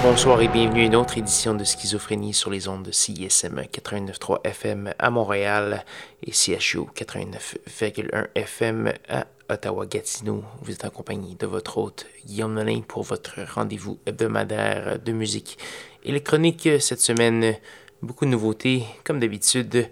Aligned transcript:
Bonsoir 0.00 0.40
et 0.40 0.48
bienvenue 0.48 0.80
à 0.80 0.84
une 0.86 0.96
autre 0.96 1.18
édition 1.18 1.54
de 1.54 1.64
Schizophrénie 1.64 2.32
sur 2.32 2.50
les 2.50 2.66
ondes 2.66 2.82
de 2.82 2.90
CISM 2.90 3.60
89.3 3.60 4.40
FM 4.42 4.94
à 4.98 5.10
Montréal 5.10 5.84
et 6.26 6.32
CHU 6.32 6.86
89.1 6.96 8.28
FM 8.34 8.94
à 9.10 9.26
Ottawa-Gatineau. 9.50 10.44
Vous 10.62 10.72
êtes 10.72 10.86
en 10.86 10.90
compagnie 10.90 11.34
de 11.34 11.46
votre 11.46 11.76
hôte 11.76 12.06
Guillaume 12.24 12.54
Nolin 12.54 12.80
pour 12.80 13.02
votre 13.02 13.40
rendez-vous 13.54 13.98
hebdomadaire 14.06 14.98
de 14.98 15.12
musique 15.12 15.58
électronique. 16.04 16.70
Cette 16.80 17.02
semaine, 17.02 17.54
beaucoup 18.00 18.24
de 18.24 18.30
nouveautés 18.30 18.84
comme 19.04 19.20
d'habitude 19.20 19.90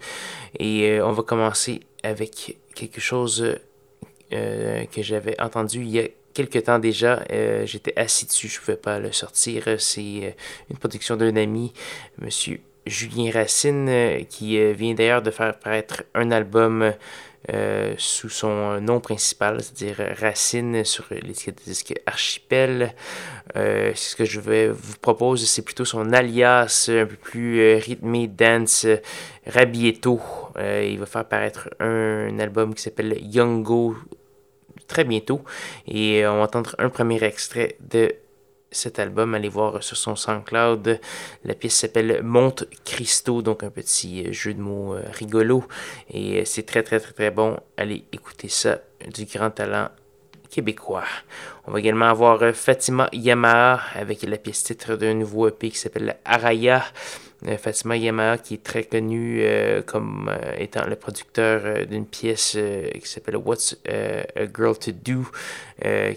et 0.58 0.88
euh, 0.88 1.06
on 1.06 1.12
va 1.12 1.22
commencer 1.22 1.80
avec 2.02 2.56
quelque 2.74 3.02
chose 3.02 3.58
euh, 4.32 4.84
que 4.86 5.02
j'avais 5.02 5.38
entendu 5.38 5.82
il 5.82 5.90
y 5.90 6.00
a 6.00 6.04
quelque 6.34 6.58
temps 6.58 6.78
déjà. 6.78 7.22
Euh, 7.30 7.66
j'étais 7.66 7.92
assis 7.96 8.26
dessus, 8.26 8.48
je 8.48 8.58
ne 8.58 8.64
pouvais 8.64 8.76
pas 8.76 8.98
le 8.98 9.12
sortir. 9.12 9.64
C'est 9.78 10.00
euh, 10.00 10.30
une 10.70 10.76
production 10.76 11.16
d'un 11.16 11.36
ami, 11.36 11.72
monsieur 12.18 12.60
Julien 12.86 13.30
Racine, 13.32 13.88
euh, 13.88 14.22
qui 14.28 14.58
vient 14.74 14.94
d'ailleurs 14.94 15.22
de 15.22 15.30
faire 15.30 15.58
paraître 15.58 16.04
un 16.14 16.30
album 16.30 16.92
sous 17.96 18.28
son 18.28 18.80
nom 18.80 19.00
principal, 19.00 19.60
c'est-à-dire 19.60 20.14
Racine 20.20 20.84
sur 20.84 21.06
l'étiquette 21.10 21.58
de 21.58 21.64
disque 21.64 21.94
Archipel. 22.06 22.94
ce 23.56 24.14
que 24.14 24.24
je 24.24 24.38
vais 24.38 24.68
vous 24.68 24.98
proposer, 25.00 25.46
c'est 25.46 25.62
plutôt 25.62 25.86
son 25.86 26.12
alias 26.12 26.88
un 26.92 27.06
peu 27.06 27.16
plus 27.16 27.76
rythmé, 27.76 28.28
dance, 28.28 28.86
Rabietto. 29.46 30.20
il 30.58 30.98
va 31.00 31.06
faire 31.06 31.24
paraître 31.24 31.70
un, 31.80 32.38
album 32.38 32.72
qui 32.74 32.82
s'appelle 32.82 33.18
Youngo 33.20 33.96
très 34.90 35.04
bientôt. 35.04 35.42
Et 35.86 36.24
euh, 36.24 36.32
on 36.32 36.38
va 36.38 36.42
entendre 36.42 36.74
un 36.78 36.90
premier 36.90 37.22
extrait 37.22 37.76
de 37.80 38.12
cet 38.72 38.98
album. 38.98 39.34
Allez 39.34 39.48
voir 39.48 39.82
sur 39.82 39.96
son 39.96 40.16
SoundCloud. 40.16 41.00
La 41.44 41.54
pièce 41.54 41.76
s'appelle 41.76 42.22
Monte 42.22 42.64
Cristo, 42.84 43.40
donc 43.40 43.62
un 43.62 43.70
petit 43.70 44.26
euh, 44.26 44.32
jeu 44.32 44.52
de 44.52 44.60
mots 44.60 44.94
euh, 44.94 45.02
rigolo. 45.12 45.64
Et 46.12 46.44
c'est 46.44 46.64
très 46.64 46.82
très 46.82 46.98
très 46.98 47.12
très 47.12 47.30
bon. 47.30 47.56
Allez 47.76 48.04
écouter 48.12 48.48
ça. 48.48 48.80
Du 49.14 49.24
grand 49.24 49.50
talent 49.50 49.88
québécois. 50.50 51.04
On 51.66 51.72
va 51.72 51.78
également 51.78 52.06
avoir 52.06 52.54
Fatima 52.54 53.08
Yamaha 53.12 53.80
avec 53.94 54.22
la 54.24 54.36
pièce 54.36 54.64
titre 54.64 54.96
d'un 54.96 55.14
nouveau 55.14 55.48
EP 55.48 55.70
qui 55.70 55.78
s'appelle 55.78 56.18
Araya. 56.24 56.82
Euh, 57.46 57.56
Fatima 57.56 57.96
Yamaha, 57.96 58.38
qui 58.38 58.54
est 58.54 58.62
très 58.62 58.84
connue 58.84 59.40
euh, 59.42 59.82
comme 59.82 60.30
euh, 60.30 60.52
étant 60.58 60.86
le 60.86 60.96
producteur 60.96 61.86
d'une 61.86 62.06
pièce 62.06 62.56
qui 62.94 63.08
s'appelle 63.08 63.36
What's 63.36 63.76
a 63.88 64.44
Girl 64.54 64.78
to 64.78 64.92
Do, 64.92 65.24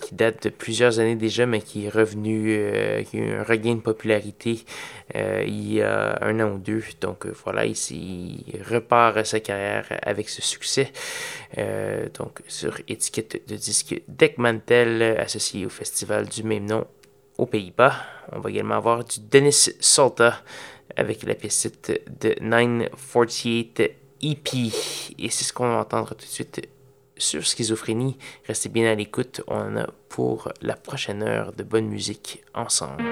qui 0.01 0.16
date 0.16 0.44
de 0.44 0.49
plusieurs 0.49 0.99
années 0.99 1.16
déjà, 1.16 1.45
mais 1.45 1.61
qui 1.61 1.85
est 1.85 1.89
revenu, 1.89 2.59
qui 3.09 3.17
a 3.17 3.19
eu 3.19 3.33
un 3.33 3.44
regain 3.44 3.75
de 3.75 3.79
popularité 3.79 4.66
il 5.16 5.73
y 5.73 5.81
a 5.81 6.17
un 6.21 6.39
an 6.39 6.53
ou 6.55 6.57
deux. 6.57 6.83
Donc 6.99 7.25
voilà, 7.44 7.66
il, 7.66 8.44
repart 8.69 9.25
sa 9.25 9.39
carrière 9.39 9.85
avec 10.01 10.29
ce 10.29 10.41
succès. 10.41 10.91
donc 12.16 12.41
sur 12.47 12.78
étiquette 12.88 13.47
de 13.47 13.56
disque 13.56 14.01
Deckmantel, 14.07 15.17
associé 15.19 15.66
au 15.66 15.69
festival 15.69 16.28
du 16.28 16.44
même 16.44 16.66
nom 16.66 16.85
aux 17.38 17.45
Pays-Bas. 17.45 17.95
On 18.31 18.39
va 18.39 18.50
également 18.50 18.75
avoir 18.75 19.03
du 19.03 19.19
Dennis 19.19 19.72
Salta 19.79 20.41
avec 20.95 21.23
la 21.23 21.35
pièce 21.35 21.67
de 22.19 22.35
948 22.41 23.81
EP. 24.21 24.71
Et 25.19 25.29
c'est 25.29 25.44
ce 25.44 25.53
qu'on 25.53 25.67
va 25.67 25.79
entendre 25.79 26.09
tout 26.09 26.25
de 26.25 26.29
suite 26.29 26.69
sur 27.17 27.45
Schizophrénie. 27.45 28.17
Restez 28.47 28.69
bien 28.69 28.91
à 28.91 28.95
l'écoute, 28.95 29.41
on 29.47 29.77
a 29.77 29.88
pour 30.09 30.51
la 30.61 30.75
prochaine 30.75 31.23
heure 31.23 31.53
de 31.53 31.63
bonne 31.63 31.88
musique 31.88 32.44
ensemble. 32.53 33.03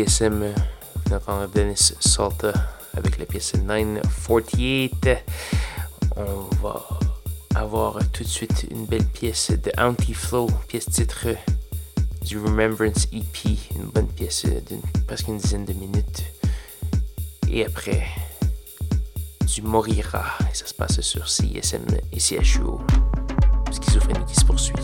On 0.00 1.14
entend 1.14 1.46
Dennis 1.48 1.92
Salta 2.00 2.52
avec 2.96 3.18
la 3.18 3.26
pièce 3.26 3.54
948. 3.54 5.10
On 6.16 6.56
va 6.62 6.88
avoir 7.54 7.98
tout 8.10 8.22
de 8.22 8.28
suite 8.28 8.66
une 8.70 8.86
belle 8.86 9.04
pièce 9.04 9.50
de 9.50 9.70
Anti-Flow, 9.76 10.48
pièce 10.68 10.86
titre 10.86 11.26
du 12.22 12.38
Remembrance 12.38 13.08
EP, 13.12 13.58
une 13.76 13.90
bonne 13.92 14.08
pièce 14.08 14.46
d'une 14.46 14.80
presque 15.06 15.28
une 15.28 15.36
dizaine 15.36 15.66
de 15.66 15.74
minutes. 15.74 16.24
Et 17.50 17.66
après, 17.66 18.06
du 19.54 19.60
Morira, 19.60 20.24
et 20.50 20.54
ça 20.54 20.64
se 20.64 20.72
passe 20.74 21.00
sur 21.02 21.28
CSM 21.28 21.84
et 22.10 22.20
CHUO. 22.20 22.80
Schizophrénie 23.70 24.24
qui 24.24 24.34
se 24.34 24.44
poursuit. 24.46 24.74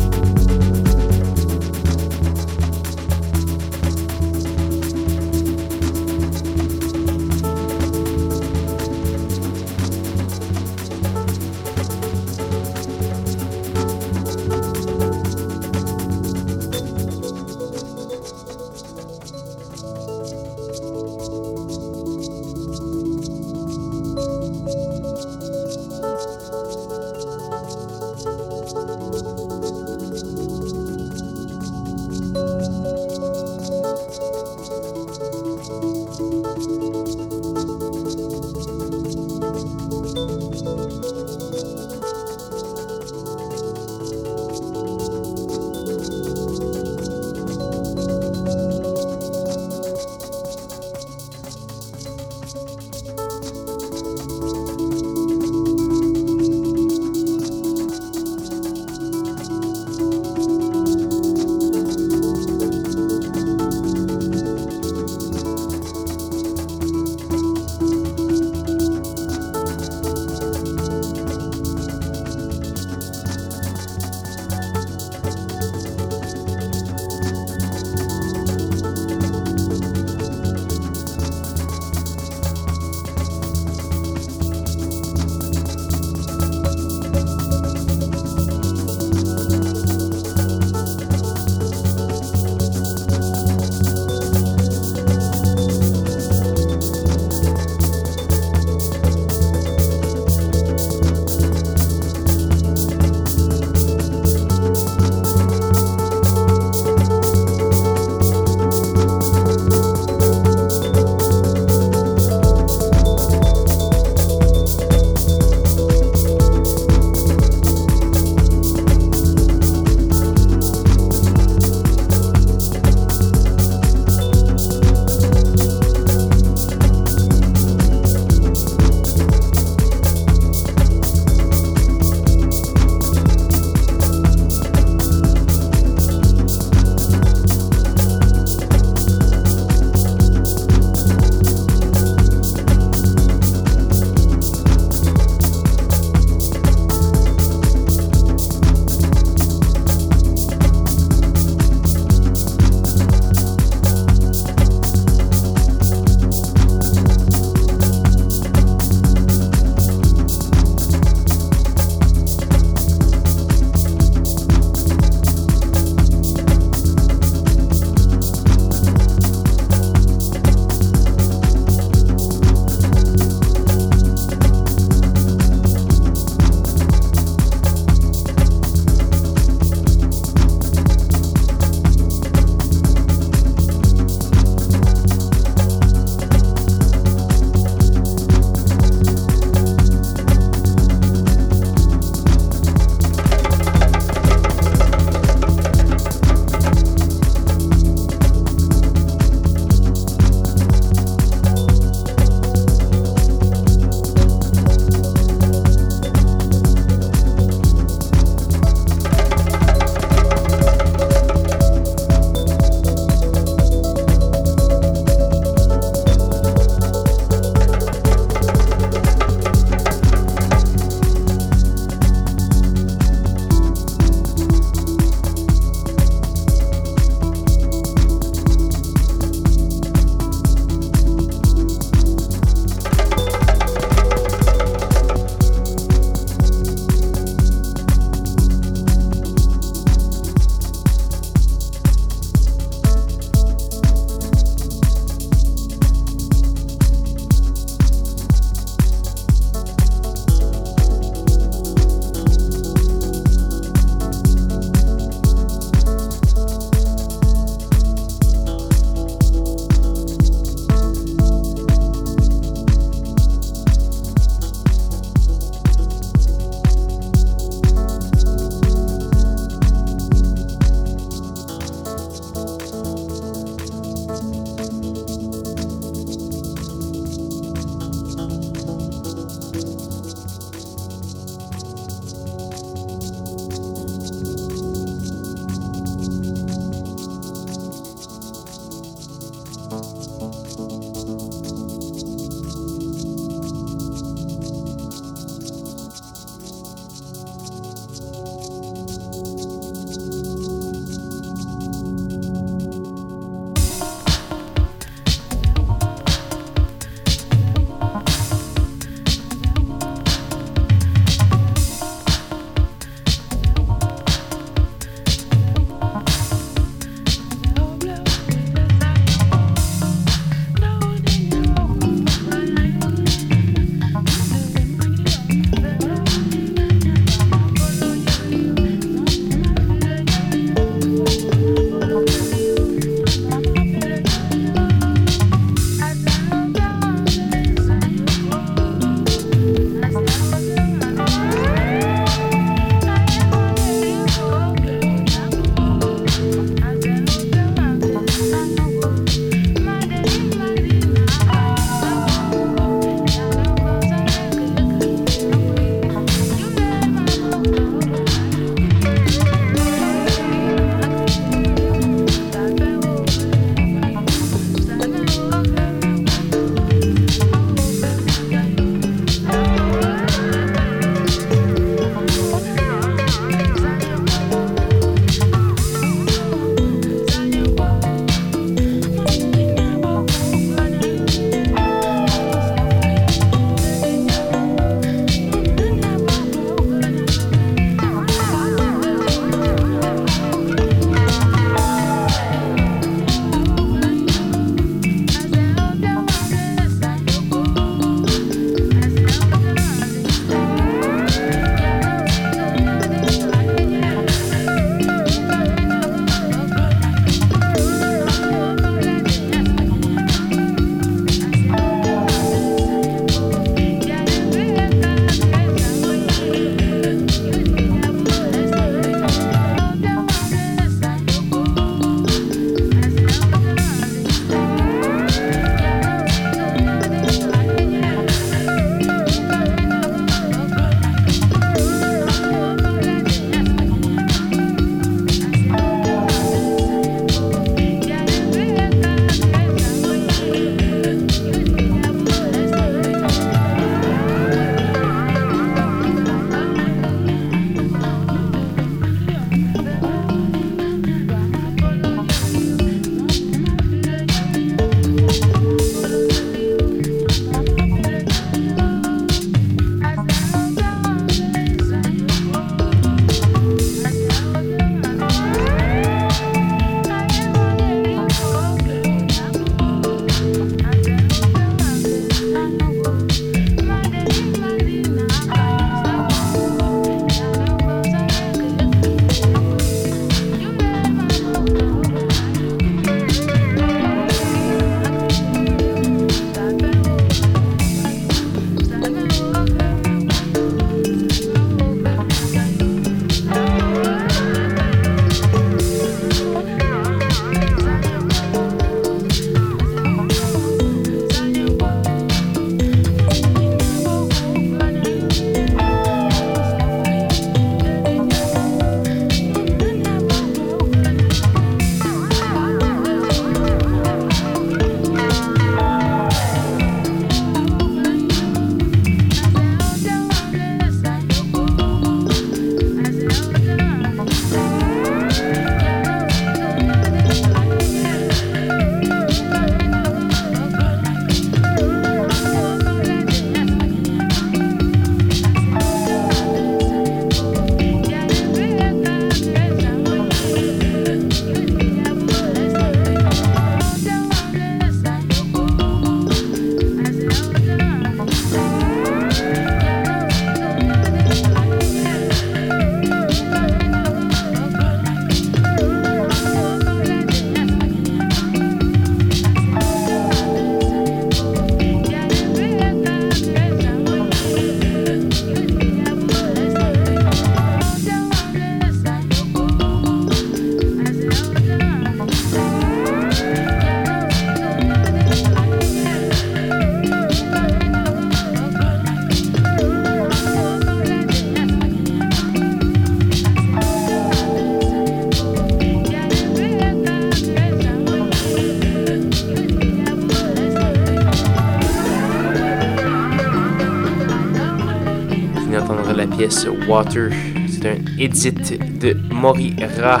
Water. 596.68 597.10
C'est 597.48 597.66
un 597.66 597.78
edit 597.98 598.32
de 598.32 598.96
Morira 599.12 600.00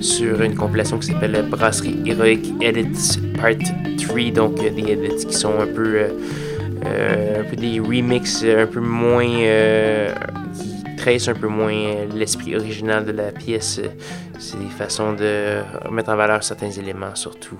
sur 0.00 0.42
une 0.42 0.54
compilation 0.54 0.98
qui 0.98 1.08
s'appelle 1.08 1.46
Brasserie 1.48 2.02
Heroic 2.06 2.40
Edits 2.60 3.18
Part 3.36 3.56
3. 3.98 4.30
Donc, 4.30 4.56
des 4.56 4.92
edits 4.92 5.26
qui 5.26 5.34
sont 5.34 5.58
un 5.60 5.66
peu, 5.66 5.96
euh, 5.96 6.08
euh, 6.84 7.40
un 7.40 7.44
peu 7.44 7.56
des 7.56 7.80
remixes 7.80 8.44
un 8.44 8.66
peu 8.66 8.80
moins. 8.80 9.28
Euh, 9.28 10.14
qui 10.54 10.96
tracent 10.96 11.28
un 11.28 11.34
peu 11.34 11.48
moins 11.48 12.06
l'esprit 12.14 12.56
original 12.56 13.04
de 13.04 13.12
la 13.12 13.32
pièce. 13.32 13.80
C'est 14.38 14.58
des 14.58 14.70
façons 14.70 15.12
de 15.14 15.62
mettre 15.90 16.10
en 16.10 16.16
valeur 16.16 16.42
certains 16.42 16.70
éléments, 16.70 17.14
surtout, 17.14 17.58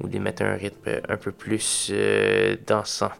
ou 0.00 0.08
de 0.08 0.18
mettre 0.18 0.42
un 0.42 0.54
rythme 0.54 1.00
un 1.08 1.16
peu 1.16 1.32
plus 1.32 1.92
dansant. 2.66 3.10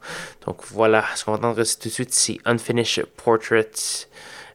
Donc 0.47 0.59
voilà, 0.71 1.05
ce 1.15 1.25
qu'on 1.25 1.33
va 1.33 1.39
entendre 1.39 1.63
tout 1.63 1.89
de 1.89 1.93
suite, 1.93 2.13
c'est 2.13 2.39
Unfinished 2.45 3.07
Portraits 3.17 4.09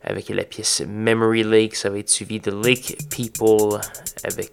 avec 0.08 0.30
la 0.30 0.44
pièce 0.44 0.82
Memory 0.88 1.44
Lake. 1.44 1.76
Ça 1.76 1.90
va 1.90 2.00
être 2.00 2.10
suivi 2.10 2.40
de 2.40 2.52
Lake 2.52 2.98
People 3.10 3.80
avec 4.24 4.52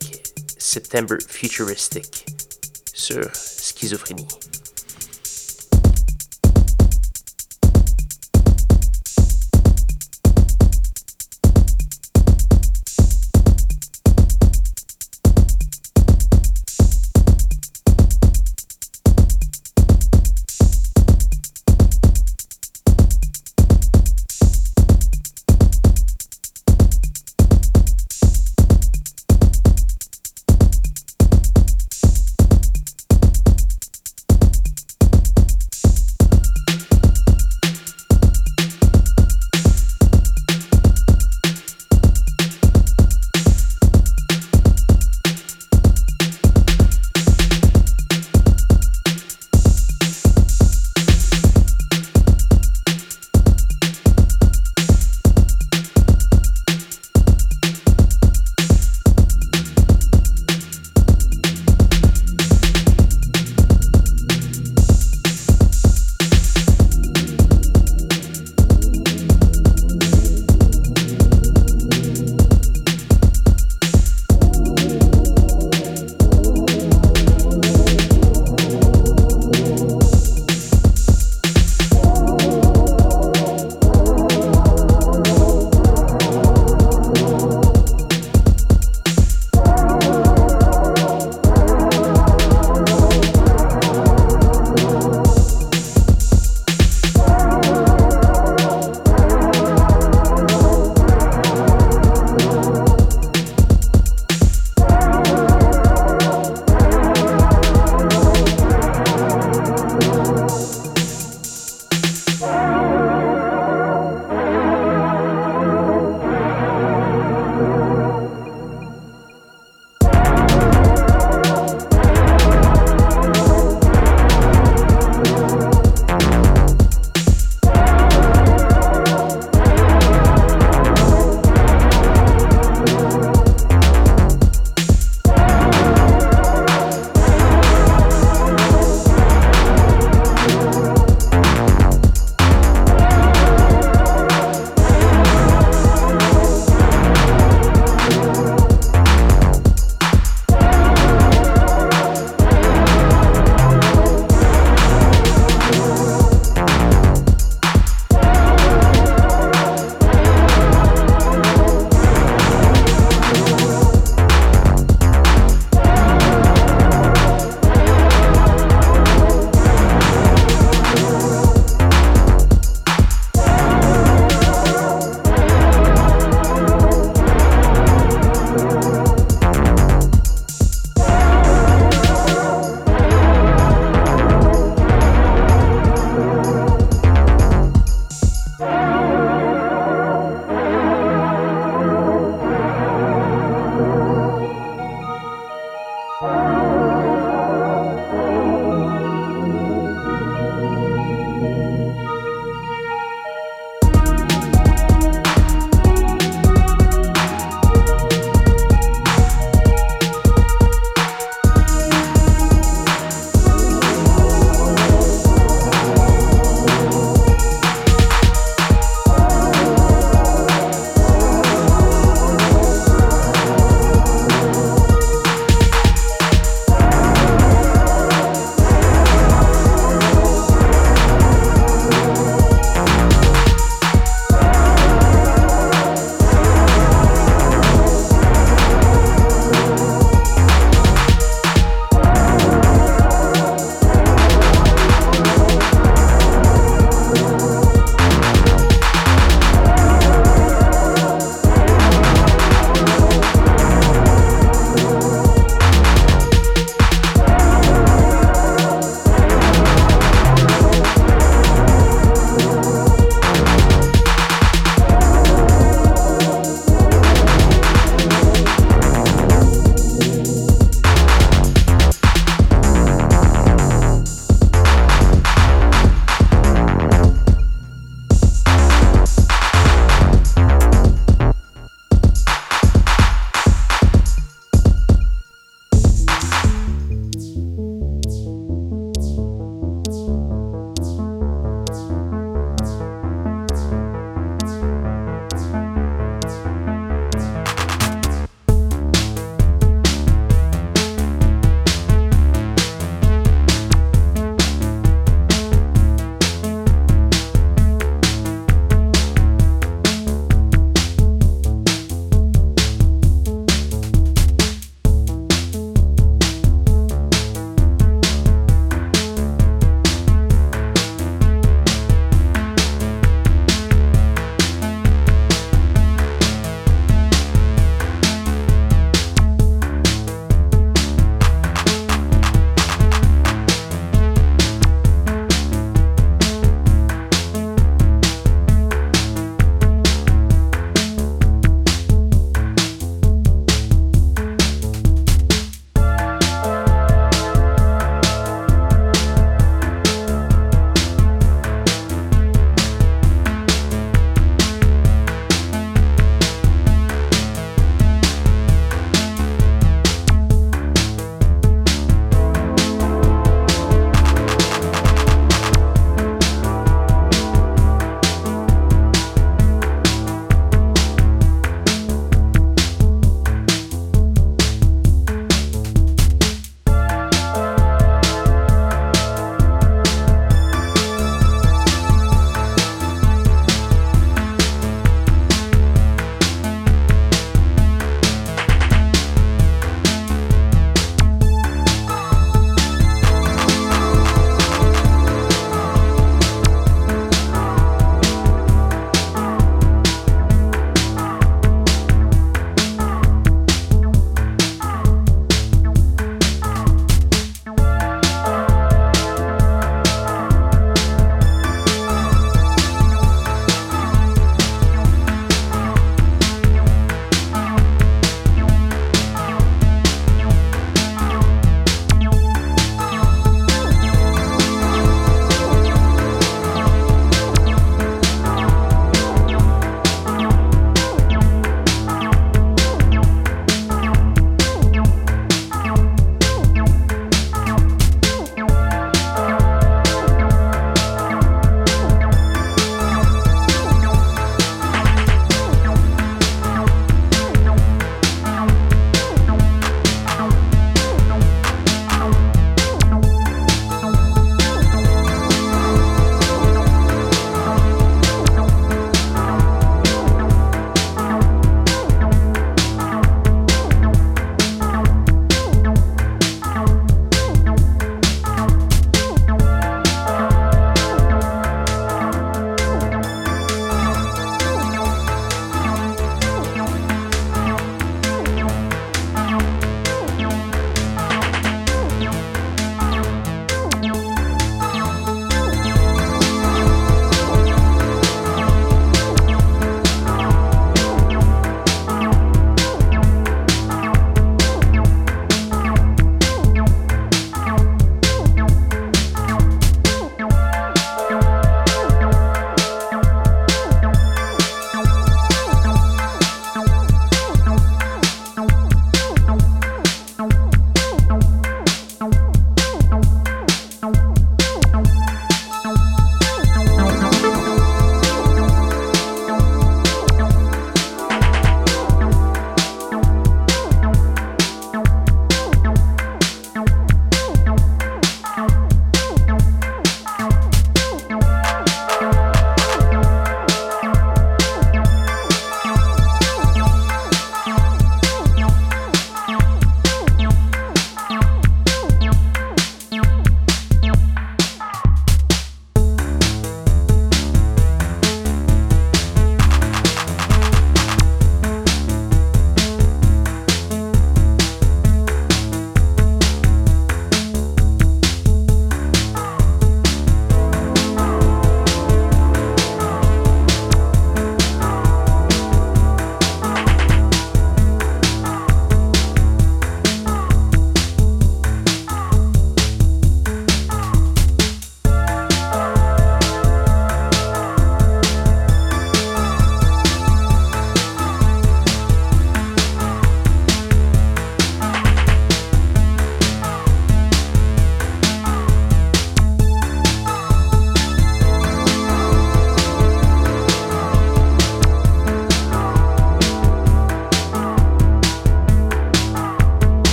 September 0.58 1.16
Futuristic 1.28 2.26
sur 2.92 3.24
Schizophrénie. 3.34 4.26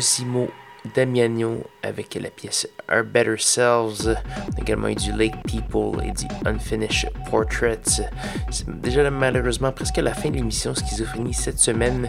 Cosimo 0.00 0.48
Damiano 0.94 1.62
avec 1.82 2.14
la 2.14 2.30
pièce 2.30 2.66
Our 2.90 3.04
Better 3.04 3.36
Selves. 3.36 4.16
Également 4.58 4.88
eu 4.88 4.94
du 4.94 5.12
Lake 5.12 5.34
People 5.46 6.02
et 6.02 6.12
du 6.12 6.24
Unfinished 6.46 7.10
Portraits. 7.30 8.00
C'est 8.50 8.80
déjà 8.80 9.10
malheureusement 9.10 9.72
presque 9.72 9.98
la 9.98 10.14
fin 10.14 10.30
de 10.30 10.36
l'émission 10.36 10.74
Schizophrénie 10.74 11.34
cette 11.34 11.58
semaine. 11.58 12.08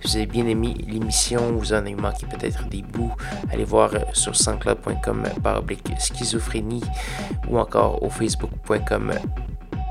Si 0.00 0.08
vous 0.08 0.16
avez 0.16 0.26
bien 0.26 0.46
aimé 0.46 0.76
l'émission, 0.86 1.56
vous 1.56 1.72
en 1.72 1.78
avez 1.78 1.96
manqué 1.96 2.24
peut-être 2.28 2.68
des 2.68 2.82
bouts, 2.82 3.16
allez 3.50 3.64
voir 3.64 3.90
sur 4.12 4.36
sanscloud.com 4.36 5.24
oblique 5.44 5.90
schizophrénie 5.98 6.84
ou 7.48 7.58
encore 7.58 8.00
au 8.00 8.10
facebook.com 8.10 9.12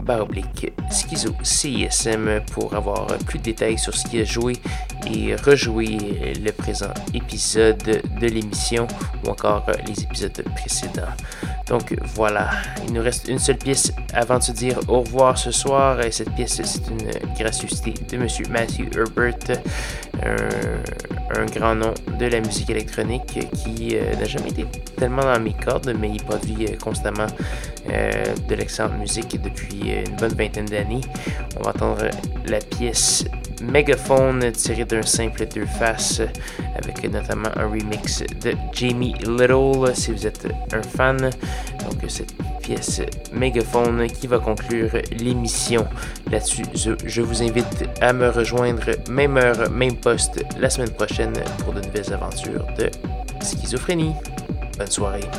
baroblique 0.04 0.74
schizo 0.92 1.34
CISM 1.42 2.42
pour 2.52 2.74
avoir 2.76 3.08
plus 3.26 3.40
de 3.40 3.44
détails 3.44 3.78
sur 3.78 3.94
ce 3.94 4.08
qui 4.08 4.20
a 4.22 4.24
joué 4.24 4.54
et 5.12 5.36
rejouer 5.36 6.34
le 6.44 6.52
présent 6.52 6.94
épisode 7.14 7.78
de 7.84 8.28
l'émission 8.28 8.88
ou 9.26 9.30
encore 9.30 9.66
les 9.88 10.04
épisodes 10.04 10.44
précédents. 10.56 11.14
Donc 11.74 11.96
voilà, 12.14 12.52
il 12.86 12.94
nous 12.94 13.02
reste 13.02 13.28
une 13.28 13.40
seule 13.40 13.58
pièce 13.58 13.92
avant 14.14 14.38
de 14.38 14.44
se 14.44 14.52
dire 14.52 14.78
au 14.88 15.00
revoir 15.00 15.40
ce 15.40 15.50
soir. 15.50 16.00
Et 16.02 16.12
cette 16.12 16.30
pièce, 16.36 16.62
c'est 16.64 16.88
une 16.88 17.34
gracieuseté 17.36 17.96
de 18.12 18.18
Monsieur 18.18 18.46
Matthew 18.48 18.96
Herbert, 18.96 19.60
un, 20.22 21.46
grand 21.48 21.74
nom 21.74 21.92
de 22.20 22.28
la 22.28 22.42
musique 22.42 22.70
électronique 22.70 23.40
qui 23.56 23.96
euh, 23.96 24.16
n'a 24.18 24.26
jamais 24.26 24.50
été 24.50 24.68
tellement 24.98 25.24
dans 25.24 25.40
mes 25.40 25.54
cordes, 25.54 25.92
mais 26.00 26.12
il 26.12 26.24
produit 26.24 26.68
euh, 26.68 26.78
constamment 26.78 27.26
euh, 27.90 28.12
de 28.48 28.54
l'excellente 28.54 29.00
musique 29.00 29.42
depuis 29.42 29.94
une 30.06 30.16
bonne 30.18 30.36
vingtaine 30.36 30.66
d'années. 30.66 31.02
On 31.60 31.64
va 31.64 31.72
entendre 31.72 32.08
la 32.46 32.60
pièce 32.60 33.26
Megaphone 33.72 34.52
tiré 34.52 34.86
d'un 34.86 35.02
simple 35.02 35.46
deux 35.54 35.66
faces 35.66 36.22
avec 36.76 37.10
notamment 37.12 37.50
un 37.56 37.68
remix 37.68 38.24
de 38.44 38.54
Jamie 38.72 39.14
Little 39.20 39.96
si 39.96 40.12
vous 40.12 40.28
êtes 40.28 40.48
un 40.74 40.82
fan. 40.82 41.18
Donc 41.18 42.10
cette 42.10 42.34
pièce 42.62 43.02
Megaphone 43.32 44.08
qui 44.08 44.28
va 44.28 44.40
conclure 44.40 44.92
l'émission. 45.18 45.86
Là-dessus, 46.32 46.64
je, 46.76 47.22
vous 47.22 47.42
invite 47.42 47.90
à 48.02 48.14
me 48.14 48.30
rejoindre 48.30 48.92
même 49.10 49.38
heure, 49.38 49.70
même 49.70 49.96
poste 49.96 50.44
la 50.60 50.70
semaine 50.70 50.92
prochaine 50.92 51.34
pour 51.60 51.74
de 51.74 51.82
nouvelles 51.82 52.14
aventures 52.14 52.66
de 52.78 52.90
schizophrénie. 53.42 54.14
Bonne 54.78 54.88
soirée. 54.88 55.30